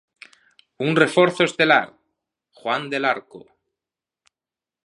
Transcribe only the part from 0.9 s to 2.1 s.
reforzo estelar: